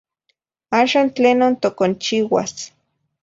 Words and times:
Axan 0.79 1.07
tlenon 1.15 1.53
toconchiuas 1.61 2.53